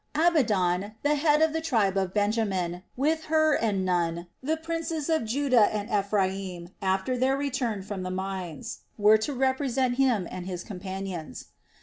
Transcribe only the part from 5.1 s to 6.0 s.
of Judah and